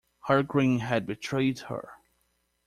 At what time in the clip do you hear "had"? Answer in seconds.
0.79-1.05